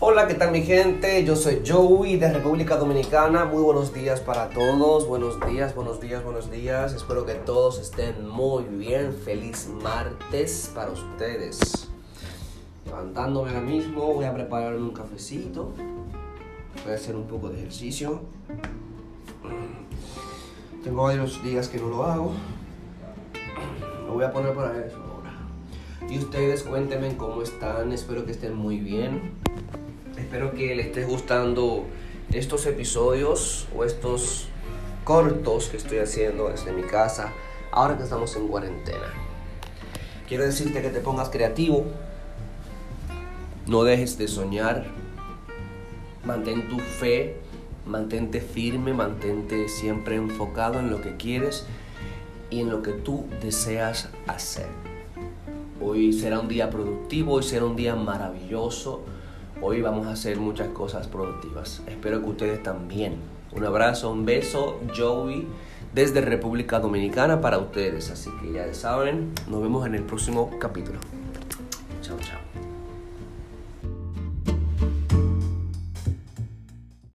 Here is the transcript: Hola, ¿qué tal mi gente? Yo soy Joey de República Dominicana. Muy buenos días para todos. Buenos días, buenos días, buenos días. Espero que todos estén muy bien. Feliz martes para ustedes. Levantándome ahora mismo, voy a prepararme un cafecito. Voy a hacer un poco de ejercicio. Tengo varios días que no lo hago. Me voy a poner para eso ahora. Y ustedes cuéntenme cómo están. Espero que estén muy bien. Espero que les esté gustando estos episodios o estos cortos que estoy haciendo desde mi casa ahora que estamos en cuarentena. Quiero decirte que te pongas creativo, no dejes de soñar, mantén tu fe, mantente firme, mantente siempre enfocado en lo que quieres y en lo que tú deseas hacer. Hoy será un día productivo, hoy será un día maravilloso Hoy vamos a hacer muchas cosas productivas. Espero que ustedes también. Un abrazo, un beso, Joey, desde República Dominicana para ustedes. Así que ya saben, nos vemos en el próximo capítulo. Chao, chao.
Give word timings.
Hola, 0.00 0.28
¿qué 0.28 0.34
tal 0.34 0.52
mi 0.52 0.62
gente? 0.62 1.24
Yo 1.24 1.34
soy 1.34 1.60
Joey 1.66 2.18
de 2.18 2.32
República 2.32 2.76
Dominicana. 2.76 3.44
Muy 3.46 3.60
buenos 3.64 3.92
días 3.92 4.20
para 4.20 4.48
todos. 4.48 5.08
Buenos 5.08 5.40
días, 5.44 5.74
buenos 5.74 6.00
días, 6.00 6.22
buenos 6.22 6.52
días. 6.52 6.92
Espero 6.92 7.26
que 7.26 7.34
todos 7.34 7.80
estén 7.80 8.28
muy 8.28 8.62
bien. 8.62 9.12
Feliz 9.12 9.68
martes 9.82 10.70
para 10.72 10.92
ustedes. 10.92 11.88
Levantándome 12.86 13.48
ahora 13.48 13.60
mismo, 13.60 14.14
voy 14.14 14.24
a 14.24 14.32
prepararme 14.32 14.82
un 14.82 14.92
cafecito. 14.92 15.72
Voy 16.84 16.92
a 16.92 16.94
hacer 16.94 17.16
un 17.16 17.26
poco 17.26 17.48
de 17.48 17.58
ejercicio. 17.58 18.20
Tengo 20.84 21.02
varios 21.02 21.42
días 21.42 21.66
que 21.66 21.78
no 21.78 21.88
lo 21.88 22.04
hago. 22.04 22.32
Me 24.04 24.14
voy 24.14 24.24
a 24.24 24.32
poner 24.32 24.54
para 24.54 24.78
eso 24.78 24.96
ahora. 24.96 25.32
Y 26.08 26.18
ustedes 26.18 26.62
cuéntenme 26.62 27.16
cómo 27.16 27.42
están. 27.42 27.92
Espero 27.92 28.24
que 28.24 28.30
estén 28.30 28.54
muy 28.54 28.78
bien. 28.78 29.36
Espero 30.28 30.52
que 30.52 30.74
les 30.74 30.88
esté 30.88 31.06
gustando 31.06 31.86
estos 32.30 32.66
episodios 32.66 33.66
o 33.74 33.82
estos 33.82 34.48
cortos 35.02 35.68
que 35.68 35.78
estoy 35.78 36.00
haciendo 36.00 36.50
desde 36.50 36.70
mi 36.70 36.82
casa 36.82 37.32
ahora 37.72 37.96
que 37.96 38.02
estamos 38.02 38.36
en 38.36 38.46
cuarentena. 38.46 39.06
Quiero 40.28 40.44
decirte 40.44 40.82
que 40.82 40.90
te 40.90 41.00
pongas 41.00 41.30
creativo, 41.30 41.86
no 43.66 43.84
dejes 43.84 44.18
de 44.18 44.28
soñar, 44.28 44.84
mantén 46.26 46.68
tu 46.68 46.78
fe, 46.78 47.38
mantente 47.86 48.42
firme, 48.42 48.92
mantente 48.92 49.66
siempre 49.66 50.16
enfocado 50.16 50.78
en 50.78 50.90
lo 50.90 51.00
que 51.00 51.16
quieres 51.16 51.64
y 52.50 52.60
en 52.60 52.68
lo 52.68 52.82
que 52.82 52.92
tú 52.92 53.24
deseas 53.40 54.10
hacer. 54.26 54.68
Hoy 55.80 56.12
será 56.12 56.38
un 56.38 56.48
día 56.48 56.68
productivo, 56.68 57.32
hoy 57.32 57.44
será 57.44 57.64
un 57.64 57.76
día 57.76 57.96
maravilloso 57.96 59.06
Hoy 59.60 59.82
vamos 59.82 60.06
a 60.06 60.12
hacer 60.12 60.38
muchas 60.38 60.68
cosas 60.68 61.08
productivas. 61.08 61.82
Espero 61.88 62.22
que 62.22 62.28
ustedes 62.28 62.62
también. 62.62 63.16
Un 63.50 63.64
abrazo, 63.64 64.12
un 64.12 64.24
beso, 64.24 64.78
Joey, 64.96 65.48
desde 65.92 66.20
República 66.20 66.78
Dominicana 66.78 67.40
para 67.40 67.58
ustedes. 67.58 68.08
Así 68.10 68.30
que 68.40 68.52
ya 68.52 68.72
saben, 68.72 69.32
nos 69.48 69.60
vemos 69.60 69.84
en 69.84 69.96
el 69.96 70.04
próximo 70.04 70.50
capítulo. 70.60 71.00
Chao, 72.02 72.16
chao. 72.20 72.67